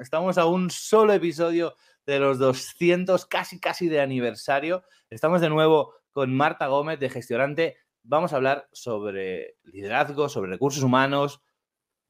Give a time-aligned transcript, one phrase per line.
[0.00, 1.74] Estamos a un solo episodio
[2.06, 4.84] de los 200, casi casi de aniversario.
[5.10, 7.78] Estamos de nuevo con Marta Gómez de Gestionante.
[8.04, 11.42] Vamos a hablar sobre liderazgo, sobre recursos humanos,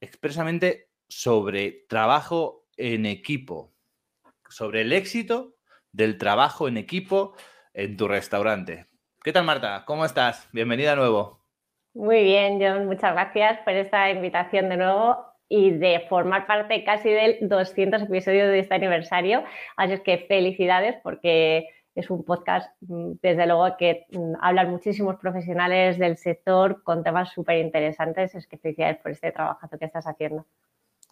[0.01, 3.73] expresamente sobre trabajo en equipo,
[4.47, 5.55] sobre el éxito
[5.91, 7.35] del trabajo en equipo
[7.73, 8.85] en tu restaurante.
[9.23, 9.83] ¿Qué tal, Marta?
[9.85, 10.47] ¿Cómo estás?
[10.53, 11.43] Bienvenida de nuevo.
[11.95, 12.85] Muy bien, John.
[12.85, 18.47] Muchas gracias por esta invitación de nuevo y de formar parte casi del 200 episodios
[18.47, 19.43] de este aniversario.
[19.75, 25.17] Así es que felicidades porque es un podcast, mm, desde luego, que mm, hablan muchísimos
[25.17, 28.35] profesionales del sector con temas súper interesantes.
[28.35, 30.45] Es que felicidades por este trabajazo que estás haciendo.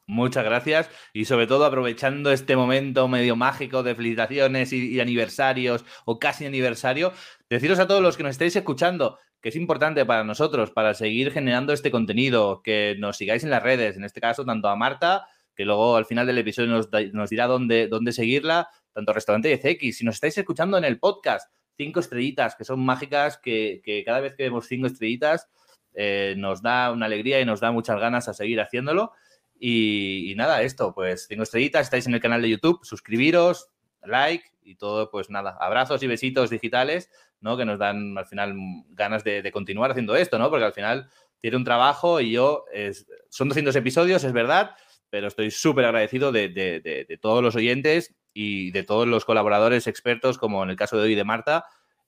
[0.09, 5.83] Muchas gracias y sobre todo aprovechando este momento medio mágico de felicitaciones y, y, aniversarios
[6.05, 7.11] o casi aniversario,
[7.49, 11.31] deciros a todos los que nos estáis escuchando que es importante para nosotros, para seguir
[11.31, 15.27] generando este contenido, que nos sigáis en las redes, en este caso tanto a Marta,
[15.55, 19.91] que luego al final del episodio nos, nos dirá dónde, dónde seguirla, tanto Restaurante 10X.
[19.93, 24.19] Si nos estáis escuchando en el podcast, cinco estrellitas, que son mágicas, que, que cada
[24.19, 25.47] vez que vemos cinco estrellitas
[25.93, 29.13] eh, nos da una alegría y nos da muchas ganas a seguir haciéndolo.
[29.59, 33.69] Y, y, nada, esto, pues cinco estrellitas, estáis en el canal de YouTube, suscribiros,
[34.03, 37.09] like y todo, pues nada, abrazos y besitos digitales
[37.41, 37.57] ¿no?
[37.57, 38.55] Que nos dan al final
[38.89, 40.49] ganas de, continuar haciendo esto, ¿no?
[40.49, 44.75] Porque al final tiene un trabajo y yo, es, son 200 episodios, es verdad,
[45.09, 50.63] pero estoy súper agradecido de, todos los oyentes y de todos los colaboradores expertos, como
[50.63, 51.65] en el caso de hoy de Marta,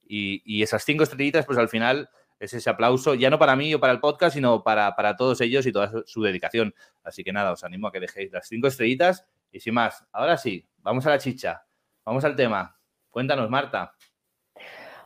[0.08, 2.10] y, esas cinco estrellitas, pues al final
[2.40, 5.42] es ese aplauso, ya no para mí o para el podcast, sino para, para todos
[5.42, 6.74] ellos y toda su dedicación.
[7.04, 10.06] Así que nada, os animo a que dejéis las cinco estrellitas y sin más.
[10.14, 11.64] Ahora sí, vamos a la chicha,
[12.10, 12.76] vamos al tema.
[13.12, 13.94] Cuéntanos, Marta.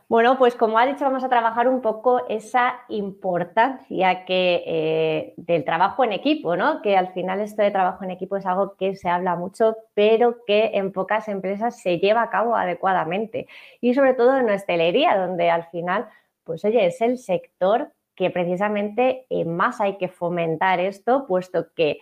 [0.08, 5.64] Bueno, pues como ha dicho, vamos a trabajar un poco esa importancia que, eh, del
[5.64, 6.80] trabajo en equipo, ¿no?
[6.82, 10.44] Que al final esto de trabajo en equipo es algo que se habla mucho, pero
[10.46, 13.48] que en pocas empresas se lleva a cabo adecuadamente.
[13.80, 16.06] Y sobre todo en hostelería, donde al final,
[16.42, 21.98] pues oye, es el sector que precisamente eh, más hay que fomentar esto, puesto que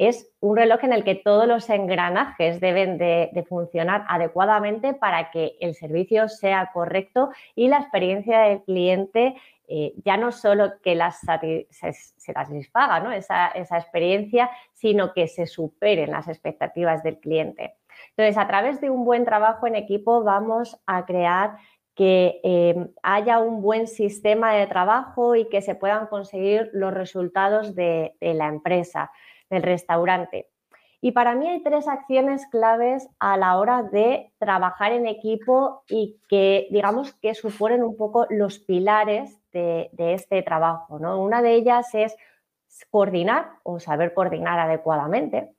[0.00, 5.58] es un reloj en el que todos los engranajes deben de, funcionar adecuadamente para que
[5.60, 9.34] el servicio sea correcto y la experiencia del cliente
[9.68, 10.98] eh, ya no solo que
[11.68, 11.92] se,
[12.32, 13.12] satisfaga ¿no?
[13.12, 17.74] esa, experiencia, sino que se superen las expectativas del cliente.
[18.16, 21.58] Entonces, a través de un buen trabajo en equipo vamos a crear
[21.94, 27.74] que eh, haya un buen sistema de trabajo y que se puedan conseguir los resultados
[27.74, 29.10] de la empresa
[29.50, 30.48] del restaurante.
[31.02, 36.18] Y para mí hay tres acciones claves a la hora de trabajar en equipo y
[36.28, 40.98] que, digamos, que suponen un poco los pilares de, este trabajo.
[40.98, 41.18] ¿no?
[41.20, 42.16] Una de ellas es
[42.90, 45.54] coordinar o saber coordinar adecuadamente.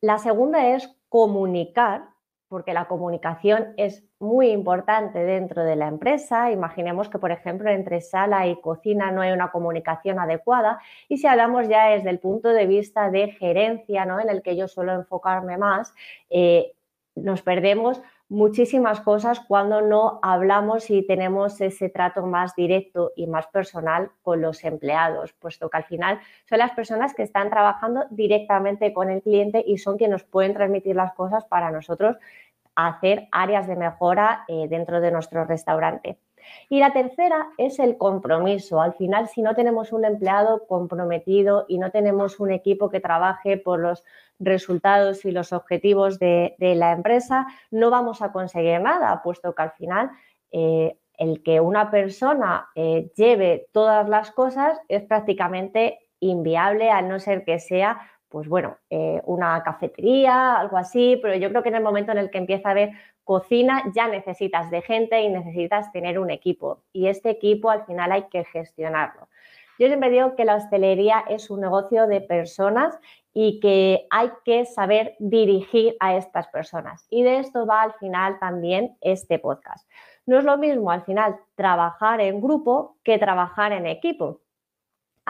[0.00, 2.04] La segunda es comunicar
[2.50, 6.50] porque la comunicación es muy importante dentro de la empresa.
[6.50, 10.80] Imaginemos que, por ejemplo, entre sala y cocina no hay una comunicación adecuada.
[11.08, 14.18] Y si hablamos ya desde el punto de vista de gerencia, ¿no?
[14.18, 15.94] en el que yo suelo enfocarme más,
[16.28, 16.72] eh,
[17.14, 23.48] nos perdemos muchísimas cosas cuando no hablamos y tenemos ese trato más directo y más
[23.48, 28.94] personal con los empleados, puesto que al final son las personas que están trabajando directamente
[28.94, 32.16] con el cliente y son quienes nos pueden transmitir las cosas para nosotros
[32.88, 36.18] hacer áreas de mejora eh, dentro de nuestro restaurante.
[36.68, 38.80] Y la tercera es el compromiso.
[38.80, 43.56] Al final, si no tenemos un empleado comprometido y no tenemos un equipo que trabaje
[43.56, 44.04] por los
[44.38, 49.72] resultados y los objetivos de, la empresa, no vamos a conseguir nada, puesto que al
[49.72, 50.10] final
[50.52, 57.18] eh, el que una persona eh, lleve todas las cosas es prácticamente inviable, a no
[57.18, 58.00] ser que sea
[58.30, 62.18] pues bueno, eh, una cafetería, algo así, pero yo creo que en el momento en
[62.18, 62.92] el que empieza a haber
[63.24, 66.82] cocina ya necesitas de gente y necesitas tener un equipo.
[66.92, 69.28] Y este equipo al final hay que gestionarlo.
[69.78, 72.98] Yo siempre digo que la hostelería es un negocio de personas
[73.32, 77.06] y que hay que saber dirigir a estas personas.
[77.10, 79.88] Y de esto va al final también este podcast.
[80.26, 84.40] No es lo mismo al final trabajar en grupo que trabajar en equipo.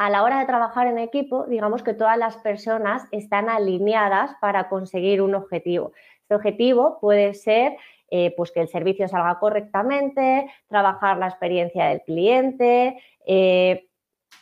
[0.01, 4.71] A la hora de trabajar en equipo, digamos que todas las personas están alineadas para
[4.71, 5.93] conseguir un objetivo.
[6.23, 7.77] Este objetivo puede ser
[8.09, 13.89] eh, pues que el servicio salga correctamente, trabajar la experiencia del cliente, eh,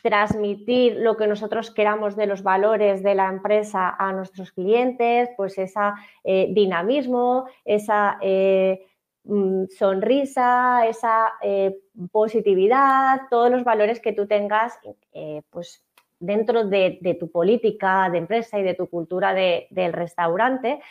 [0.01, 5.57] transmitir lo que nosotros queramos de los valores de la empresa a nuestros clientes, pues
[5.57, 5.81] ese
[6.23, 8.87] dinamismo, esa eh,
[9.23, 11.77] mm, sonrisa, esa eh,
[12.11, 14.79] positividad, todos los valores que tú tengas
[15.13, 15.83] eh, pues
[16.19, 20.81] dentro de, tu política de empresa y de tu cultura del restaurante.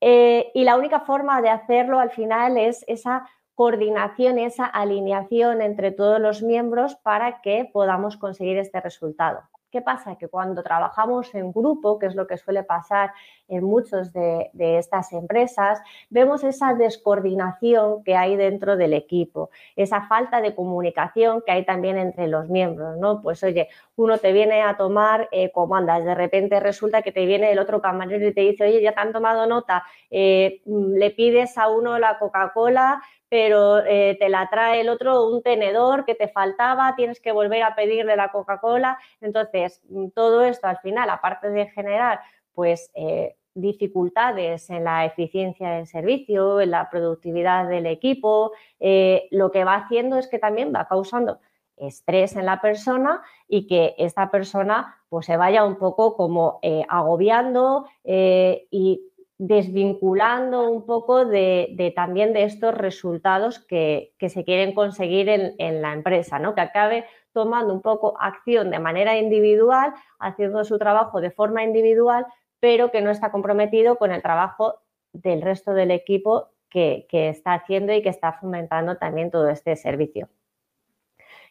[0.00, 3.28] y la única forma de hacerlo al final es esa
[3.60, 9.42] coordinación esa alineación entre todos los miembros para que podamos conseguir este resultado.
[9.70, 10.16] ¿Qué pasa?
[10.16, 13.12] Que cuando trabajamos en grupo, que es lo que suele pasar
[13.46, 20.40] en muchas de, estas empresas, vemos esa descoordinación que hay dentro del equipo, esa falta
[20.40, 23.22] de comunicación que hay también entre los miembros, ¿no?
[23.22, 27.52] Pues oye, uno te viene a tomar eh, comandas, de repente resulta que te viene
[27.52, 31.56] el otro camarero y te dice, oye, ya te han tomado nota, eh, le pides
[31.58, 36.28] a uno la Coca-Cola, pero eh, te la trae el otro un tenedor que te
[36.28, 38.98] faltaba, tienes que volver a pedirle la Coca-Cola.
[39.20, 42.20] Entonces, mm, todo esto al final, aparte de generar
[42.52, 48.50] pues eh, dificultades en la eficiencia del servicio, en la productividad del equipo,
[48.80, 51.38] eh, lo que va haciendo es que también va causando
[51.76, 57.86] estrés en la persona y que esta persona pues se vaya un poco como agobiando
[58.04, 59.09] y
[59.40, 66.38] desvinculando un poco de, también de estos resultados que, se quieren conseguir en, la empresa,
[66.38, 66.54] ¿no?
[66.54, 72.26] que acabe tomando un poco acción de manera individual, haciendo su trabajo de forma individual,
[72.60, 74.74] pero que no está comprometido con el trabajo
[75.14, 80.28] del resto del equipo que, está haciendo y que está fomentando también todo este servicio.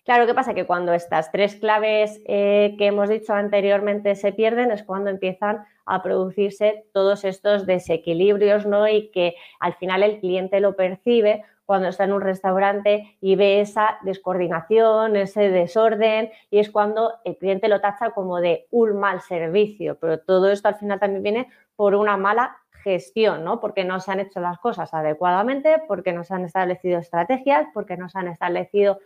[0.05, 0.53] Claro, ¿qué pasa?
[0.53, 5.65] Que cuando estas tres claves eh, que hemos dicho anteriormente se pierden es cuando empiezan
[5.85, 8.87] a producirse todos estos desequilibrios, ¿no?
[8.87, 13.61] Y que al final el cliente lo percibe cuando está en un restaurante y ve
[13.61, 19.21] esa descoordinación, ese desorden, y es cuando el cliente lo tacha como de un mal
[19.21, 19.97] servicio.
[19.99, 23.59] Pero todo esto al final también viene por una mala gestión, ¿no?
[23.59, 27.97] Porque no se han hecho las cosas adecuadamente, porque no se han establecido estrategias, porque
[27.97, 28.99] no se han establecido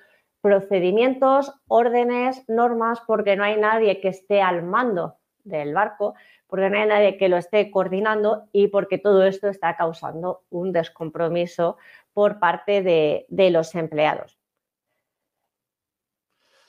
[0.43, 6.13] procedimientos, órdenes, normas, porque no hay nadie que esté al mando del barco
[6.53, 10.71] porque no hay nadie que lo esté coordinando y porque todo esto está causando un
[10.71, 11.77] descompromiso
[12.13, 14.37] por parte de, los empleados.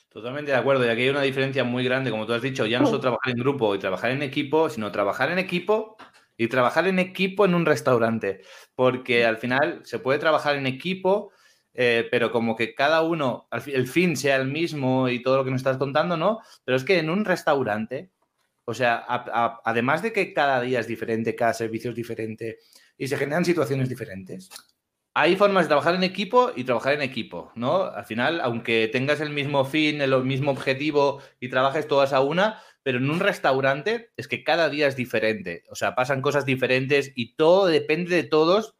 [0.08, 2.80] Totalmente de acuerdo, y aquí hay una diferencia muy grande, como tú has dicho, ya
[2.80, 5.98] no solo trabajar en grupo y trabajar en equipo, sino trabajar en equipo
[6.38, 8.40] y trabajar en equipo en un restaurante,
[8.74, 11.30] porque al final se puede trabajar en equipo,
[11.74, 15.50] eh, pero como que cada uno, el fin sea el mismo y todo lo que
[15.50, 16.40] nos estás contando, ¿no?
[16.64, 18.10] Pero es que en un restaurante
[18.66, 19.04] o sea,
[19.64, 22.58] además de que cada día es diferente, cada servicio es diferente
[22.96, 24.48] y se generan situaciones diferentes,
[25.12, 27.84] hay formas de trabajar en equipo y trabajar en equipo, ¿no?
[27.84, 32.60] Al final, aunque tengas el mismo fin, el mismo objetivo y trabajes todas a una,
[32.82, 35.62] pero en un restaurante es que cada día es diferente.
[35.70, 38.74] O sea, pasan cosas diferentes y todo depende de todos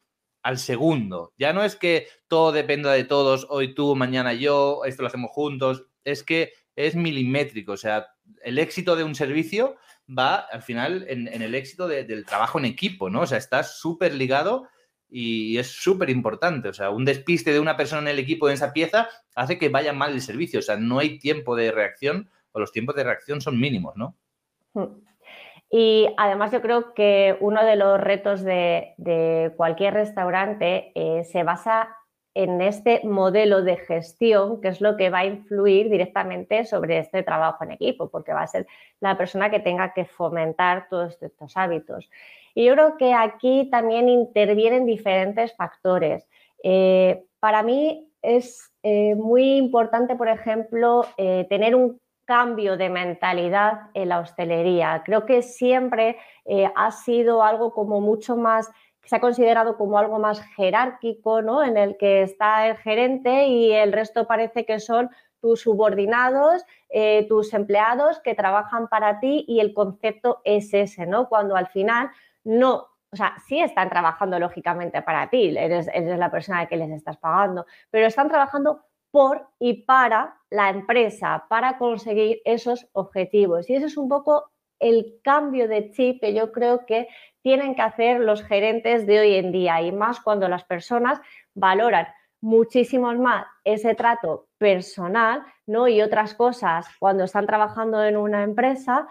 [0.45, 1.33] al segundo.
[1.39, 5.31] Ya no es que todo dependa de todos, hoy tú, mañana yo, esto lo hacemos
[5.33, 5.87] juntos.
[6.05, 7.73] Es que es milimétrico.
[7.73, 8.07] O sea,
[8.43, 13.09] el éxito de un servicio va al final en, el éxito del trabajo en equipo,
[13.09, 13.23] ¿no?
[13.23, 14.69] O sea, está súper ligado
[15.09, 16.69] y es súper importante.
[16.69, 19.71] O sea, un despiste de una persona en el equipo en esa pieza hace que
[19.71, 20.59] vaya mal el servicio.
[20.59, 24.15] O sea, no hay tiempo de reacción o los tiempos de reacción son mínimos, ¿no?
[24.75, 25.01] Hmm.
[25.71, 31.97] Y además yo creo que uno de los retos de, cualquier restaurante eh, se basa
[32.35, 37.23] en este modelo de gestión, que es lo que va a influir directamente sobre este
[37.23, 38.67] trabajo en equipo, porque va a ser
[39.01, 42.11] la persona que tenga que fomentar todos estos hábitos.
[42.55, 46.29] Y yo creo que aquí también intervienen diferentes factores.
[46.63, 54.09] Eh, para mí es eh, muy importante, por ejemplo, tener un cambio de mentalidad en
[54.09, 55.03] la hostelería.
[55.05, 56.19] Creo que siempre
[56.75, 58.71] ha sido algo como mucho más
[59.05, 61.63] se ha considerado como algo más jerárquico, ¿no?
[61.63, 67.27] En el que está el gerente y el resto parece que son tus subordinados, eh,
[67.29, 71.29] tus empleados que trabajan para ti y el concepto es ese, ¿no?
[71.29, 72.11] Cuando al final
[72.45, 76.91] no o sea, sí están trabajando lógicamente para ti, eres, eres la persona que les
[76.91, 78.81] estás pagando, pero están trabajando
[79.15, 83.71] por y para la empresa, para conseguir esos objetivos.
[83.71, 87.07] Y ese es un poco el cambio de chip que yo creo que
[87.41, 91.21] tienen que hacer los gerentes de hoy en día y más cuando las personas
[91.55, 92.09] valoran
[92.41, 95.87] muchísimo más ese trato personal ¿no?
[95.87, 99.07] y otras cosas cuando están trabajando en una empresa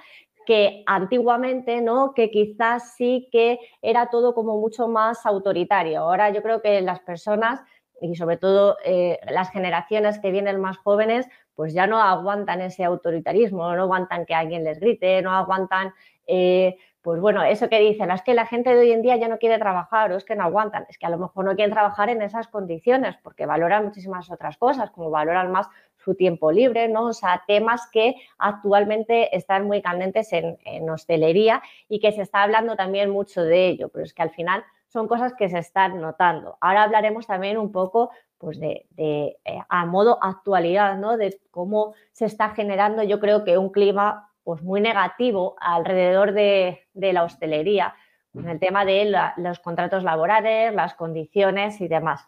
[0.46, 2.14] que antiguamente, ¿no?
[2.14, 6.02] Que quizás sí que era todo como mucho más autoritario.
[6.02, 7.62] Ahora yo creo que las personas
[8.04, 12.84] y sobre todo eh, las generaciones que vienen más jóvenes, pues ya no aguantan ese
[12.84, 15.94] autoritarismo, no aguantan que alguien les grite, no aguantan,
[16.28, 19.28] eh, pues bueno, eso que dicen, es que la gente de hoy en día ya
[19.28, 21.74] no quiere trabajar o es que no aguantan, es que a lo mejor no quieren
[21.74, 25.68] trabajar en esas condiciones porque valoran muchísimas otras cosas, como valoran más
[25.98, 27.08] su tiempo libre, ¿no?
[27.08, 32.44] O sea, temas que actualmente están muy candentes en, en hostelería y que se está
[32.44, 36.00] hablando también mucho de ello, pero es que al final son cosas que se están
[36.00, 36.56] notando.
[36.62, 39.36] Ahora hablaremos también un poco pues de, eh,
[39.68, 41.18] a modo actualidad, ¿no?
[41.18, 46.86] De cómo se está generando, yo creo que un clima pues muy negativo alrededor de,
[46.94, 47.96] la hostelería,
[48.36, 52.28] en el tema de los contratos laborales, las condiciones y demás.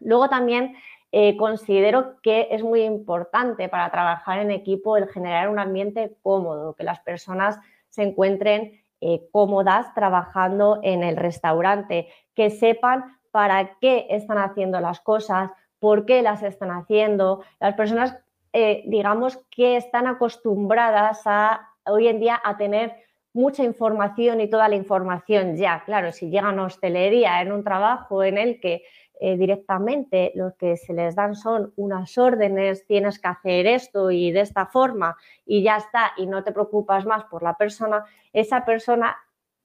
[0.00, 0.74] Luego también
[1.12, 6.74] eh, considero que es muy importante para trabajar en equipo el generar un ambiente cómodo,
[6.74, 7.60] que las personas
[7.90, 15.00] se encuentren eh, cómodas trabajando en el restaurante, que sepan para qué están haciendo las
[15.00, 17.42] cosas, por qué las están haciendo.
[17.60, 18.16] Las personas,
[18.52, 22.94] eh, digamos, que están acostumbradas a hoy en día a tener
[23.32, 25.82] mucha información y toda la información ya.
[25.84, 28.82] Claro, si llegan a hostelería en un trabajo en el que
[29.22, 34.32] eh, directamente lo que se les dan son unas órdenes, tienes que hacer esto y
[34.32, 38.64] de esta forma y ya está, y no te preocupas más por la persona, esa
[38.64, 39.14] persona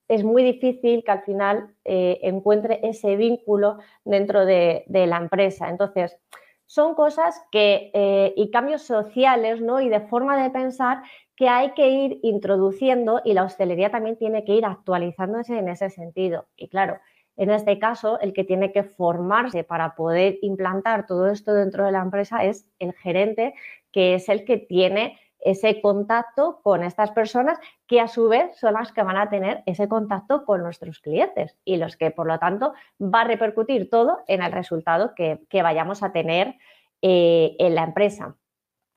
[0.10, 5.70] es muy difícil que al final eh, encuentre ese vínculo dentro de, la empresa.
[5.70, 6.18] Entonces,
[6.66, 9.80] son cosas que, eh, y cambios sociales, ¿no?
[9.80, 11.02] Y de forma de pensar
[11.36, 15.90] que hay que ir introduciendo y la hostelería también tiene que ir actualizándose en ese
[15.90, 16.46] sentido.
[16.56, 17.00] Y claro,
[17.38, 21.92] en este caso, el que tiene que formarse para poder implantar todo esto dentro de
[21.92, 23.54] la empresa es el gerente,
[23.92, 28.74] que es el que tiene ese contacto con estas personas que a su vez son
[28.74, 32.40] las que van a tener ese contacto con nuestros clientes y los que por lo
[32.40, 36.56] tanto va a repercutir todo en el resultado que, vayamos a tener
[37.02, 38.36] eh, en la empresa.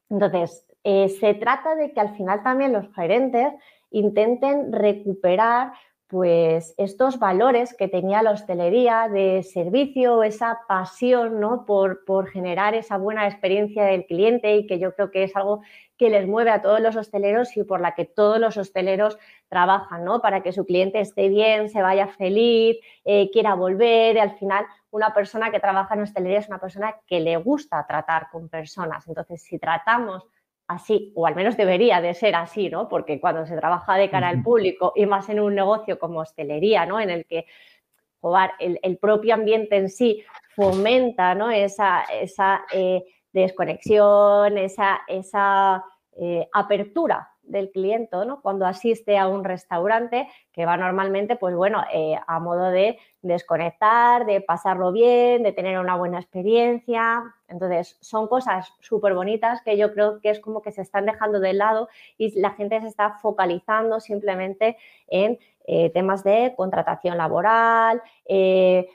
[0.08, 3.52] Entonces, eh, se trata de que al final también los gerentes
[3.90, 5.72] intenten recuperar
[6.08, 11.66] pues estos valores que tenía la hostelería de servicio, esa pasión ¿no?
[11.66, 15.60] por, por, generar esa buena experiencia del cliente y que yo creo que es algo
[15.98, 20.02] que les mueve a todos los hosteleros y por la que todos los hosteleros trabajan,
[20.04, 20.22] ¿no?
[20.22, 24.64] para que su cliente esté bien, se vaya feliz, eh, quiera volver y al final
[24.90, 29.06] una persona que trabaja en hostelería es una persona que le gusta tratar con personas.
[29.06, 30.26] Entonces, si tratamos
[30.68, 32.88] así, o al menos debería de ser así, ¿no?
[32.88, 36.86] Porque cuando se trabaja de cara al público y más en un negocio como hostelería,
[36.86, 37.00] ¿no?
[37.00, 37.46] En el que
[38.58, 40.22] el, propio ambiente en sí
[40.54, 41.50] fomenta, ¿no?
[41.50, 45.82] Esa, esa eh, desconexión, esa, esa
[46.20, 48.40] eh, apertura del cliente, ¿no?
[48.40, 54.26] Cuando asiste a un restaurante que va normalmente, pues bueno, eh, a modo de desconectar,
[54.26, 57.22] de pasarlo bien, de tener una buena experiencia.
[57.48, 61.40] Entonces, son cosas súper bonitas que yo creo que es como que se están dejando
[61.40, 64.76] de lado y la gente se está focalizando simplemente
[65.08, 68.88] en eh, temas de contratación laboral, eh,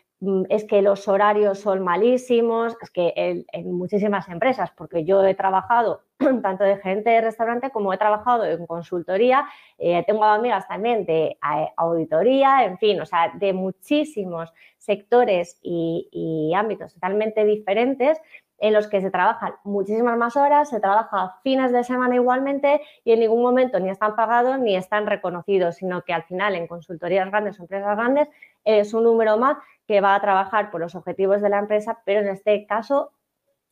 [0.50, 6.04] es que los horarios son malísimos, es que en, muchísimas empresas, porque yo he trabajado
[6.42, 9.46] tanto de gerente de restaurante como he trabajado en consultoría,
[9.78, 11.38] eh, tengo amigas también de
[11.76, 18.20] auditoría, en fin, o sea, de muchísimos sectores y, ámbitos totalmente diferentes
[18.60, 23.12] en los que se trabajan muchísimas más horas, se trabaja fines de semana igualmente y
[23.12, 27.30] en ningún momento ni están pagados ni están reconocidos, sino que al final en consultorías
[27.30, 28.30] grandes o empresas grandes
[28.64, 32.22] es un número más que va a trabajar por los objetivos de la empresa, pero
[32.22, 33.12] en este caso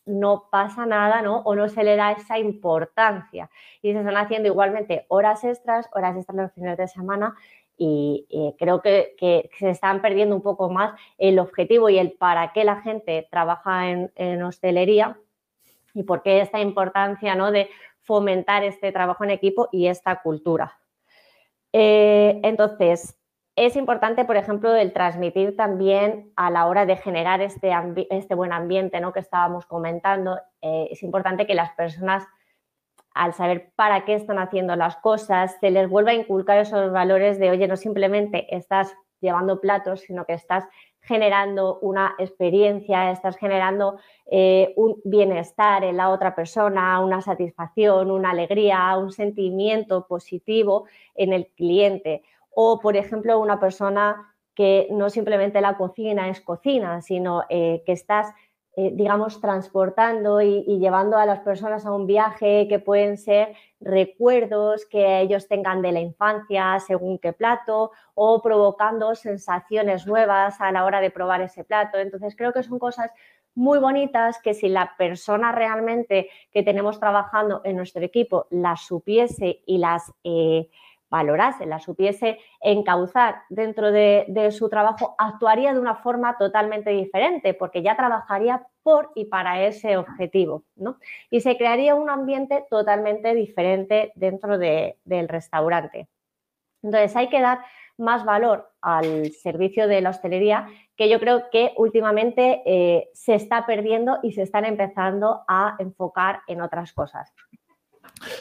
[0.06, 1.39] no pasa nada, ¿no?
[1.41, 3.50] O no se le da esa importancia.
[3.82, 7.36] Y se están haciendo igualmente horas extras, horas extras los fines de semana
[7.84, 9.15] y creo que,
[9.58, 13.89] se están perdiendo un poco más el objetivo y el para qué la gente trabaja
[13.89, 15.18] en, hostelería
[15.96, 17.51] y por qué esta importancia ¿no?
[17.51, 17.70] de
[18.01, 20.77] fomentar este trabajo en equipo y esta cultura.
[21.74, 23.18] Eh, entonces,
[23.55, 27.72] es importante, por ejemplo, el transmitir también a la hora de generar este,
[28.10, 29.12] este buen ambiente ¿no?
[29.12, 30.38] que estábamos comentando.
[30.62, 32.25] Eh, es importante que las personas,
[33.13, 37.39] al saber para qué están haciendo las cosas, se les vuelva a inculcar esos valores
[37.39, 40.65] de, oye, no simplemente estás llevando platos, sino que estás
[41.01, 43.98] generando una experiencia, estás generando
[44.29, 51.34] eh, un bienestar en la otra persona, una satisfacción, una alegría, un sentimiento positivo en
[51.34, 52.24] el cliente.
[52.53, 57.93] O, por ejemplo, una persona que no simplemente la cocina es cocina, sino eh, que
[57.93, 58.34] estás
[58.77, 64.86] eh, digamos, transportando y, llevando a las personas a un viaje que pueden ser recuerdos
[64.86, 70.86] que ellos tengan de la infancia según qué plato o provocando sensaciones nuevas a la
[70.86, 71.98] hora de probar ese plato.
[71.98, 73.12] Entonces creo que son cosas
[73.55, 79.63] muy bonitas que si la persona realmente que tenemos trabajando en nuestro equipo las supiese
[79.65, 80.13] y las...
[80.24, 80.70] Eh,
[81.12, 87.84] valorase, la supiese encauzar dentro de, su trabajo, actuaría de una forma totalmente diferente, porque
[87.84, 90.98] ya trabajaría por y para ese objetivo, ¿no?
[91.30, 96.08] Y se crearía un ambiente totalmente diferente dentro del restaurante.
[96.82, 97.60] Entonces hay que dar
[97.98, 103.65] más valor al servicio de la hostelería que yo creo que últimamente eh, se está
[103.65, 107.32] perdiendo y se están empezando a enfocar en otras cosas.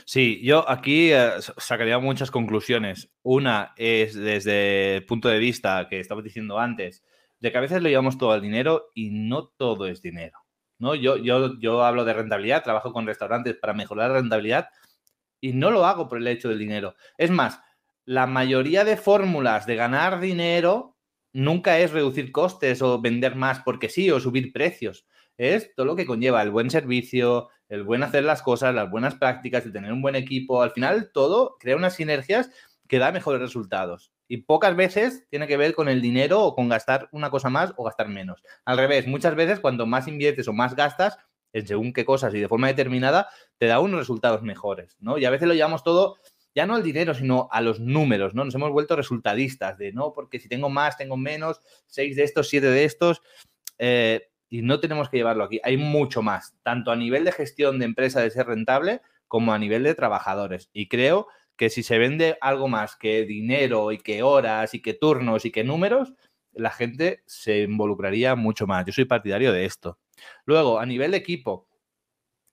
[0.04, 3.10] Sí, yo aquí eh, sacaría muchas conclusiones.
[3.22, 7.04] Una es desde el punto de vista que estaba diciendo antes,
[7.38, 10.38] de que a veces le llevamos todo al dinero y no todo es dinero.
[10.78, 10.94] ¿no?
[10.94, 14.68] Yo, yo, yo hablo de rentabilidad, trabajo con restaurantes para mejorar la rentabilidad
[15.40, 16.94] y no lo hago por el hecho del dinero.
[17.16, 17.60] Es más,
[18.04, 20.96] la mayoría de fórmulas de ganar dinero
[21.32, 25.06] nunca es reducir costes o vender más porque sí o subir precios.
[25.36, 29.14] Es todo lo que conlleva el buen servicio, el buen hacer las cosas, las buenas
[29.14, 32.50] prácticas, el tener un buen equipo, al final todo crea unas sinergias
[32.86, 34.12] que da mejores resultados.
[34.28, 37.72] Y pocas veces tiene que ver con el dinero o con gastar una cosa más
[37.76, 38.42] o gastar menos.
[38.64, 41.16] Al revés, muchas veces cuanto más inviertes o más gastas
[41.52, 45.18] en según qué cosas y de forma determinada, te da unos resultados mejores, ¿no?
[45.18, 46.16] Y a veces lo llevamos todo
[46.54, 48.44] ya no al dinero, sino a los números, ¿no?
[48.44, 52.48] Nos hemos vuelto resultadistas de, no, porque si tengo más, tengo menos, seis de estos,
[52.48, 53.22] siete de estos.
[53.78, 55.60] Eh, y no tenemos que llevarlo aquí.
[55.62, 59.58] Hay mucho más, tanto a nivel de gestión de empresa de ser rentable como a
[59.58, 60.68] nivel de trabajadores.
[60.72, 64.92] Y creo que si se vende algo más que dinero y que horas y que
[64.92, 66.14] turnos y que números,
[66.52, 68.84] la gente se involucraría mucho más.
[68.84, 70.00] Yo soy partidario de esto.
[70.44, 71.68] Luego, a nivel de equipo,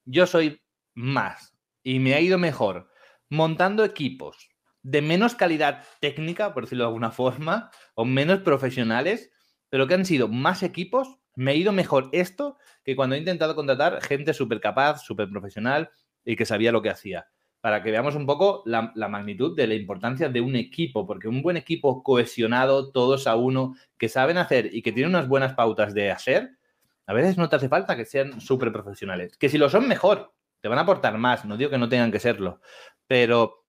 [0.06, 0.62] yo soy
[0.94, 2.92] más y me ha ido mejor
[3.30, 4.50] montando equipos
[4.84, 9.32] de menos calidad técnica, por decirlo de alguna forma, o menos profesionales,
[9.70, 13.56] pero que han sido más equipos me ha ido mejor esto que cuando he intentado
[13.56, 15.92] contratar gente súper capaz, súper profesional
[16.26, 17.28] y que sabía lo que hacía.
[17.62, 21.44] Para que veamos un poco la, magnitud de la importancia de un equipo, porque un
[21.44, 25.94] buen equipo cohesionado, todos a uno, que saben hacer y que tienen unas buenas pautas
[25.94, 26.58] de hacer,
[27.06, 29.38] a veces no te hace falta que sean súper profesionales.
[29.38, 32.12] Que si lo son, mejor, te van a aportar más, no digo que no tengan
[32.12, 32.62] que serlo,
[33.06, 33.64] pero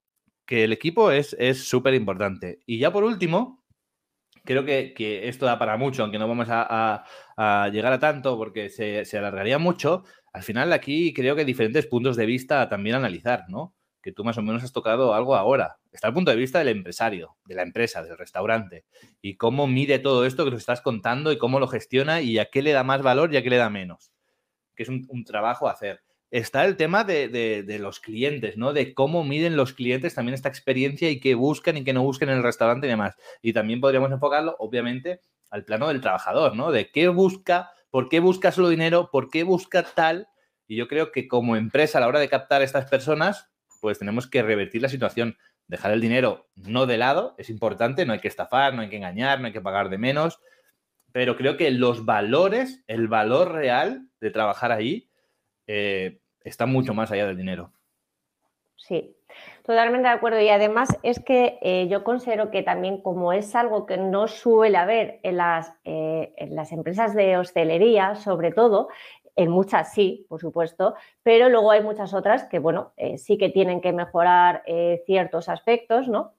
[0.47, 2.61] que el equipo es súper importante.
[2.65, 3.63] Y ya por último,
[4.49, 7.05] creo que, esto da para mucho, aunque no vamos a,
[7.71, 10.05] llegar a tanto porque se, alargaría mucho.
[10.33, 13.75] Al final aquí creo que hay diferentes puntos de vista también analizar, ¿no?
[14.03, 15.77] Que tú más o menos has tocado algo ahora.
[15.93, 18.87] Está el punto de vista del empresario, de la empresa, del restaurante,
[19.21, 22.47] y cómo mide todo esto que nos estás contando y cómo lo gestiona y a
[22.47, 24.13] qué le da más valor y a qué le da menos.
[24.75, 28.73] Que es un trabajo a hacer está el tema de, los clientes, ¿no?
[28.73, 32.29] De cómo miden los clientes también esta experiencia y qué buscan y qué no buscan
[32.29, 33.17] en el restaurante y demás.
[33.43, 36.71] Y también podríamos enfocarlo, obviamente, al plano del trabajador, ¿no?
[36.71, 40.29] De qué busca, por qué busca solo dinero, por qué busca tal.
[40.67, 43.99] Y yo creo que como empresa, a la hora de captar a estas personas, pues
[43.99, 45.39] tenemos que revertir la situación.
[45.67, 48.97] Dejar el dinero no de lado, es importante, no hay que estafar, no hay que
[48.97, 50.41] engañar, no hay que pagar de menos.
[51.13, 55.08] Pero creo que los valores, el valor real de trabajar ahí,
[55.69, 57.71] eh, está mucho más allá del dinero.
[58.77, 59.15] Sí,
[59.65, 60.41] totalmente de acuerdo.
[60.41, 64.79] Y además es que eh, yo considero que también como es algo que no suele
[64.79, 68.89] haber en las, eh, en las empresas de hostelería, sobre todo,
[69.37, 73.81] en muchas sí, por supuesto, pero luego hay muchas otras que, bueno, sí que tienen
[73.81, 74.65] que mejorar
[75.07, 76.33] ciertos aspectos, ¿no?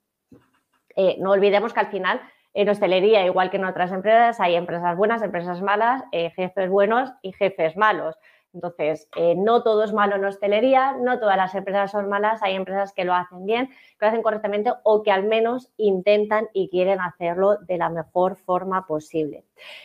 [1.20, 2.20] no olvidemos que al final
[2.54, 7.32] en hostelería, igual que en otras empresas, hay empresas buenas, empresas malas, jefes buenos y
[7.32, 8.18] jefes malos.
[8.54, 12.56] Entonces, eh, no todo es malo en hostelería, no todas las empresas son malas, hay
[12.56, 16.70] empresas que lo hacen bien, que lo hacen correctamente o que al menos intentan y
[16.70, 19.44] quieren hacerlo de la mejor forma posible.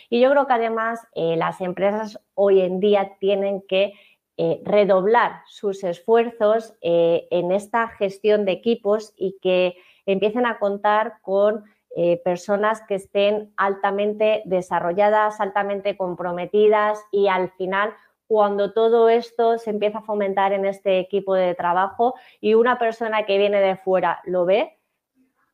[0.08, 3.92] Y yo creo que además eh, las empresas hoy en día tienen que
[4.36, 11.64] eh, redoblar sus esfuerzos en esta gestión de equipos y que empiecen a contar con
[12.24, 17.94] personas que estén altamente desarrolladas, altamente comprometidas y al final
[18.26, 23.24] cuando todo esto se empieza a fomentar en este equipo de trabajo y una persona
[23.24, 24.78] que viene de fuera lo ve,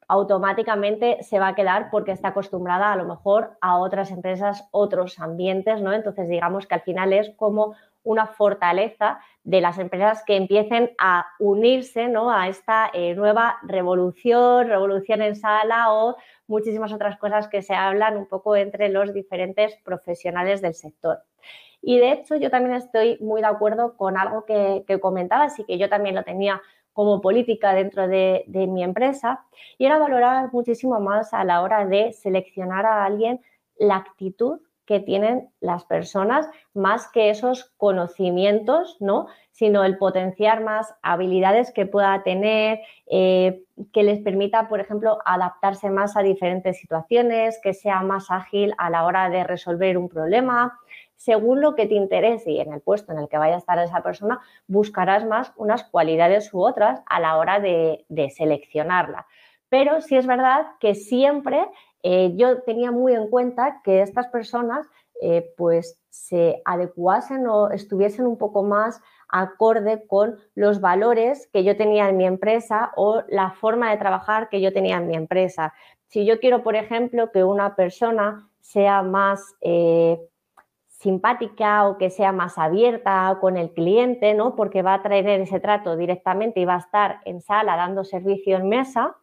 [0.09, 5.21] automáticamente se va a quedar porque está acostumbrada a lo mejor a otras empresas, otros
[5.21, 5.93] ambientes, ¿no?
[5.93, 11.27] Entonces digamos que al final es como una fortaleza de las empresas que empiecen a
[11.39, 12.31] unirse ¿no?
[12.31, 18.17] a esta eh, nueva revolución, revolución en sala o muchísimas otras cosas que se hablan
[18.17, 21.23] un poco entre los diferentes profesionales del sector.
[21.83, 25.79] Y de hecho yo también estoy muy de acuerdo con algo que, comentabas y que
[25.79, 26.61] yo también lo tenía
[26.93, 29.45] como política dentro de, de mi empresa
[29.79, 33.41] y era valorar muchísimo más a la hora de seleccionar a alguien
[33.79, 39.29] la actitud que tienen las personas más que esos conocimientos, ¿no?
[39.53, 43.63] Sino el potenciar más habilidades que pueda tener, eh,
[43.93, 48.91] que les permita, por ejemplo, adaptarse más a diferentes situaciones, que sea más ágil a
[48.91, 50.80] la hora de resolver un problema.
[51.21, 53.79] Según lo que te interese y en el puesto en el que vaya a estar
[53.79, 59.27] esa persona, buscarás más unas cualidades u otras a la hora de, de seleccionarla.
[59.69, 61.69] Pero sí es verdad que siempre
[62.03, 64.87] eh, yo tenía muy en cuenta que estas personas
[65.21, 71.77] eh, pues se adecuasen o estuviesen un poco más acorde con los valores que yo
[71.77, 75.75] tenía en mi empresa o la forma de trabajar que yo tenía en mi empresa.
[76.07, 80.19] Si yo quiero, por ejemplo, que una persona sea más eh,
[81.01, 84.55] simpática o que sea más abierta con el cliente, ¿no?
[84.55, 88.59] Porque va a traer ese trato directamente y va a estar en sala dando servicio
[88.59, 89.17] en mesa,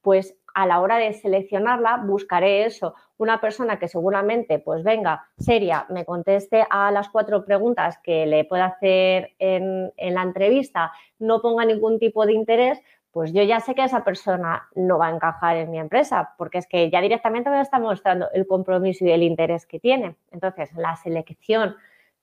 [0.00, 5.86] pues a la hora de seleccionarla buscaré eso, una persona que seguramente pues venga seria,
[5.88, 11.42] me conteste a las cuatro preguntas que le pueda hacer en, en la entrevista, no
[11.42, 12.80] ponga ningún tipo de interés,
[13.14, 16.58] pues yo ya sé que esa persona no va a encajar en mi empresa, porque
[16.58, 20.16] es que ya directamente me está mostrando el compromiso y el interés que tiene.
[20.32, 21.76] Entonces, la selección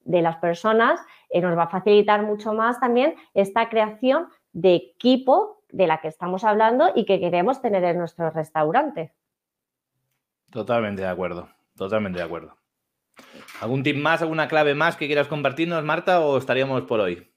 [0.03, 0.99] de las personas
[1.29, 6.09] eh, nos va a facilitar mucho más también esta creación de equipo de la que
[6.09, 9.13] estamos hablando y que queremos tener en nuestro restaurante.
[10.51, 12.57] Totalmente de acuerdo, totalmente de acuerdo.
[13.61, 17.30] ¿Algún tip más, alguna clave más que quieras compartirnos, Marta, o estaríamos por hoy?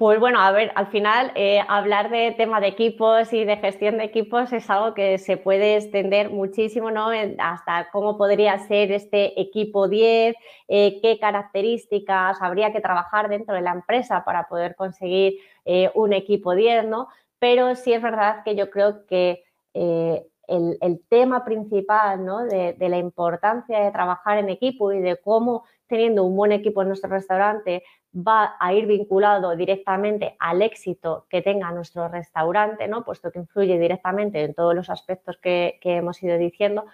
[0.00, 3.98] Pues bueno, a ver, al final eh, hablar de tema de equipos y de gestión
[3.98, 7.10] de equipos es algo que se puede extender muchísimo, ¿no?
[7.38, 10.34] Hasta cómo podría ser este equipo 10,
[10.68, 15.34] eh, qué características habría que trabajar dentro de la empresa para poder conseguir
[15.66, 17.08] eh, un equipo 10, ¿no?
[17.38, 22.44] Pero sí es verdad que yo creo que el, tema principal ¿no?
[22.46, 26.88] de, la importancia de trabajar en equipo y de cómo teniendo un buen equipo en
[26.88, 27.82] nuestro restaurante
[28.14, 33.04] va a ir vinculado directamente al éxito que tenga nuestro restaurante, ¿no?
[33.04, 36.86] puesto que influye directamente en todos los aspectos que, hemos ido diciendo,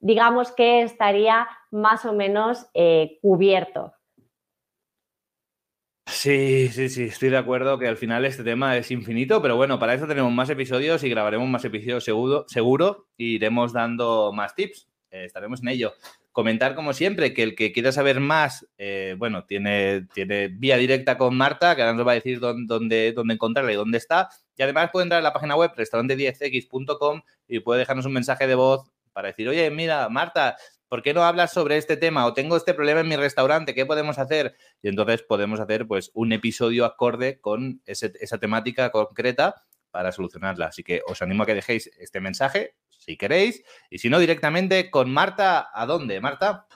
[0.00, 3.94] digamos que estaría más o menos eh, cubierto.
[6.08, 9.78] Sí, sí, sí, estoy de acuerdo que al final este tema es infinito, pero bueno,
[9.78, 14.54] para eso tenemos más episodios y grabaremos más episodios seguro, seguro y iremos dando más
[14.54, 14.88] tips.
[15.10, 15.92] Eh, estaremos en ello.
[16.36, 21.16] Comentar, como siempre, que el que quiera saber más, eh, bueno, tiene, tiene vía directa
[21.16, 24.28] con Marta, que ahora nos va a decir dónde, dónde, encontrarla y dónde está.
[24.54, 28.54] Y además puede entrar a la página web restaurante10x.com y puede dejarnos un mensaje de
[28.54, 30.58] voz para decir, oye, mira, Marta,
[30.90, 32.26] ¿por qué no hablas sobre este tema?
[32.26, 34.56] O tengo este problema en mi restaurante, ¿qué podemos hacer?
[34.82, 39.64] Y entonces podemos hacer pues un episodio acorde con esa temática concreta
[39.96, 40.66] para solucionarla.
[40.66, 43.64] Así que os animo a que dejéis este mensaje si queréis.
[43.88, 46.66] Y si no, directamente con Marta, ¿a dónde, Marta?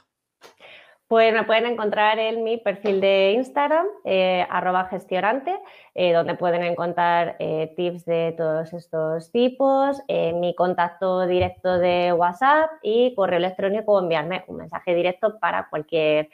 [1.07, 5.55] Pues me pueden encontrar en mi perfil de Instagram, eh, arroba gestionante,
[5.95, 12.71] eh, donde pueden encontrar eh, tips de todos estos tipos, mi contacto directo de WhatsApp
[12.83, 16.31] y correo electrónico, enviarme un mensaje directo para cualquier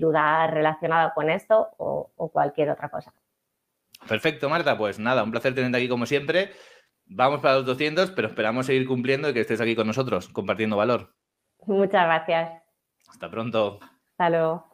[0.00, 3.12] duda relacionada con esto o, o cualquier otra cosa.
[4.08, 4.76] Perfecto, Marta.
[4.76, 6.52] Pues nada, un placer tenerte aquí como siempre.
[7.06, 10.76] Vamos para los 200, pero esperamos seguir cumpliendo y que estés aquí con nosotros, compartiendo
[10.76, 11.14] valor.
[11.66, 12.62] Muchas gracias.
[13.08, 13.78] Hasta pronto.
[14.12, 14.73] Hasta luego.